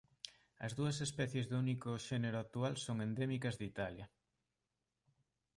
As 0.65 0.71
dúas 0.79 0.97
especies 1.07 1.45
do 1.47 1.55
único 1.65 1.89
xénero 2.07 2.37
actual 2.41 2.73
son 2.85 2.97
endémicas 3.07 3.55
de 3.59 3.65
Italia. 3.73 4.07